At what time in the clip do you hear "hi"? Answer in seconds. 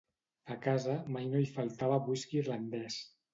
1.43-1.51